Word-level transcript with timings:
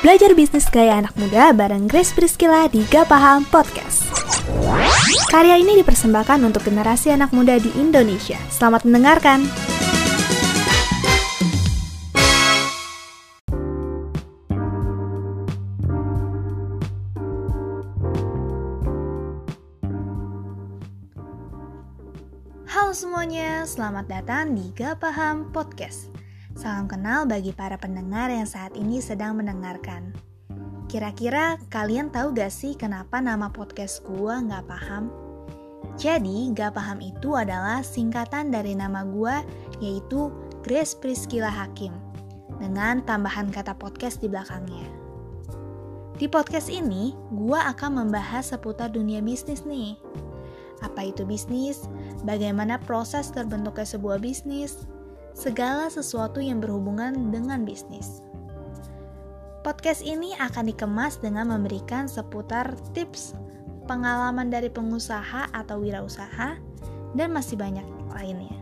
Belajar 0.00 0.34
bisnis 0.34 0.66
gaya 0.66 0.98
anak 0.98 1.14
muda 1.14 1.54
bareng 1.54 1.86
Grace 1.86 2.10
Priscilla 2.10 2.66
di 2.66 2.82
Gak 2.90 3.06
Paham 3.06 3.46
Podcast. 3.46 4.10
Karya 5.30 5.54
ini 5.54 5.78
dipersembahkan 5.78 6.42
untuk 6.42 6.66
generasi 6.66 7.14
anak 7.14 7.30
muda 7.30 7.62
di 7.62 7.70
Indonesia. 7.78 8.34
Selamat 8.50 8.82
mendengarkan. 8.82 9.69
Halo 22.70 22.94
semuanya, 22.94 23.66
selamat 23.66 24.06
datang 24.06 24.54
di 24.54 24.70
Gak 24.78 25.02
Paham 25.02 25.50
Podcast. 25.50 26.06
Salam 26.54 26.86
kenal 26.86 27.26
bagi 27.26 27.50
para 27.50 27.74
pendengar 27.74 28.30
yang 28.30 28.46
saat 28.46 28.78
ini 28.78 29.02
sedang 29.02 29.42
mendengarkan. 29.42 30.14
Kira-kira 30.86 31.58
kalian 31.66 32.14
tahu 32.14 32.30
gak 32.30 32.54
sih 32.54 32.78
kenapa 32.78 33.18
nama 33.18 33.50
podcast 33.50 34.06
gua 34.06 34.38
gak 34.46 34.70
paham? 34.70 35.10
Jadi, 35.98 36.54
gak 36.54 36.78
paham 36.78 37.02
itu 37.02 37.34
adalah 37.34 37.82
singkatan 37.82 38.54
dari 38.54 38.78
nama 38.78 39.02
gua 39.02 39.42
yaitu 39.82 40.30
Grace 40.62 40.94
Priscilla 40.94 41.50
Hakim 41.50 41.90
dengan 42.62 43.02
tambahan 43.02 43.50
kata 43.50 43.74
podcast 43.74 44.22
di 44.22 44.30
belakangnya. 44.30 44.86
Di 46.14 46.30
podcast 46.30 46.70
ini, 46.70 47.18
gua 47.34 47.74
akan 47.74 48.06
membahas 48.06 48.54
seputar 48.54 48.94
dunia 48.94 49.18
bisnis 49.18 49.66
nih 49.66 49.98
apa 51.00 51.08
itu 51.08 51.24
bisnis, 51.24 51.88
bagaimana 52.28 52.76
proses 52.76 53.32
terbentuknya 53.32 53.88
sebuah 53.88 54.20
bisnis, 54.20 54.84
segala 55.32 55.88
sesuatu 55.88 56.44
yang 56.44 56.60
berhubungan 56.60 57.32
dengan 57.32 57.64
bisnis. 57.64 58.20
Podcast 59.64 60.04
ini 60.04 60.36
akan 60.36 60.68
dikemas 60.68 61.16
dengan 61.16 61.56
memberikan 61.56 62.04
seputar 62.04 62.76
tips, 62.92 63.32
pengalaman 63.88 64.52
dari 64.52 64.68
pengusaha 64.68 65.48
atau 65.56 65.80
wirausaha, 65.80 66.60
dan 67.16 67.28
masih 67.32 67.56
banyak 67.56 67.88
lainnya. 68.12 68.60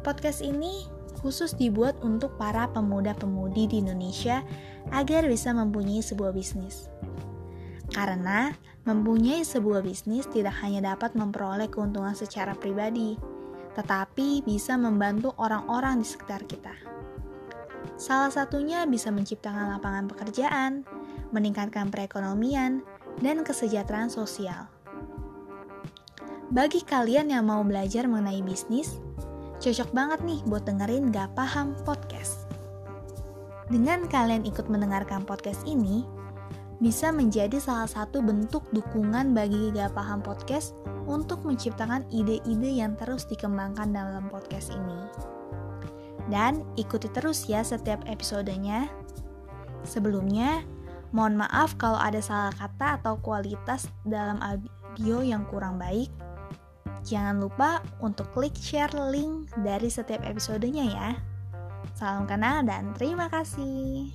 Podcast 0.00 0.40
ini 0.40 0.88
khusus 1.20 1.52
dibuat 1.52 2.00
untuk 2.00 2.32
para 2.40 2.64
pemuda-pemudi 2.72 3.76
di 3.76 3.84
Indonesia 3.84 4.40
agar 4.88 5.28
bisa 5.28 5.52
mempunyai 5.52 6.00
sebuah 6.00 6.32
bisnis. 6.32 6.88
Karena 7.92 8.56
mempunyai 8.86 9.42
sebuah 9.42 9.82
bisnis 9.82 10.30
tidak 10.30 10.54
hanya 10.62 10.94
dapat 10.94 11.18
memperoleh 11.18 11.66
keuntungan 11.66 12.14
secara 12.14 12.54
pribadi, 12.54 13.18
tetapi 13.74 14.46
bisa 14.46 14.78
membantu 14.78 15.34
orang-orang 15.42 16.00
di 16.00 16.06
sekitar 16.06 16.46
kita. 16.46 16.72
Salah 17.98 18.30
satunya 18.30 18.86
bisa 18.86 19.10
menciptakan 19.10 19.74
lapangan 19.74 20.06
pekerjaan, 20.06 20.86
meningkatkan 21.34 21.90
perekonomian, 21.90 22.86
dan 23.18 23.42
kesejahteraan 23.42 24.08
sosial. 24.08 24.70
Bagi 26.46 26.86
kalian 26.86 27.34
yang 27.34 27.50
mau 27.50 27.66
belajar 27.66 28.06
mengenai 28.06 28.38
bisnis, 28.46 29.02
cocok 29.58 29.90
banget 29.90 30.20
nih 30.22 30.40
buat 30.46 30.62
dengerin 30.62 31.10
Gak 31.10 31.34
Paham 31.34 31.74
Podcast. 31.82 32.46
Dengan 33.66 34.06
kalian 34.06 34.46
ikut 34.46 34.70
mendengarkan 34.70 35.26
podcast 35.26 35.66
ini, 35.66 36.06
bisa 36.78 37.08
menjadi 37.08 37.56
salah 37.56 37.88
satu 37.88 38.20
bentuk 38.20 38.64
dukungan 38.72 39.32
bagi 39.32 39.72
Gak 39.72 39.96
Paham 39.96 40.20
Podcast 40.20 40.76
untuk 41.08 41.40
menciptakan 41.46 42.04
ide-ide 42.12 42.68
yang 42.68 42.98
terus 43.00 43.24
dikembangkan 43.24 43.94
dalam 43.94 44.28
podcast 44.28 44.74
ini. 44.74 45.00
Dan 46.26 46.66
ikuti 46.74 47.06
terus 47.14 47.46
ya 47.46 47.62
setiap 47.62 48.02
episodenya. 48.10 48.90
Sebelumnya, 49.86 50.66
mohon 51.14 51.38
maaf 51.38 51.78
kalau 51.78 51.96
ada 51.96 52.18
salah 52.18 52.52
kata 52.52 52.98
atau 53.00 53.14
kualitas 53.22 53.86
dalam 54.02 54.42
audio 54.42 55.22
yang 55.22 55.46
kurang 55.46 55.78
baik. 55.78 56.10
Jangan 57.06 57.38
lupa 57.38 57.86
untuk 58.02 58.26
klik 58.34 58.58
share 58.58 58.90
link 59.14 59.46
dari 59.62 59.86
setiap 59.86 60.26
episodenya 60.26 60.84
ya. 60.90 61.10
Salam 61.94 62.26
kenal 62.26 62.66
dan 62.66 62.90
terima 62.98 63.30
kasih. 63.30 64.10